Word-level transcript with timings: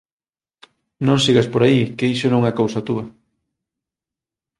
Non 1.07 1.17
sigas 1.25 1.47
por 1.53 1.61
aí 1.63 1.81
que 1.97 2.11
iso 2.15 2.27
non 2.29 2.41
é 2.49 2.51
cousa 2.59 2.85
túa. 2.87 3.05